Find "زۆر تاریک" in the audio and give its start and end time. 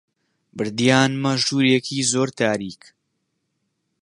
2.11-2.81